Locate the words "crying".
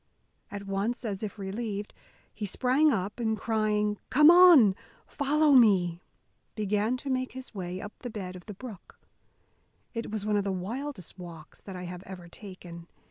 3.37-3.99